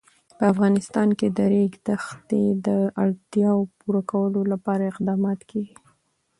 [0.37, 2.67] په افغانستان کې د د ریګ دښتې د
[3.03, 5.75] اړتیاوو پوره کولو لپاره اقدامات کېږي.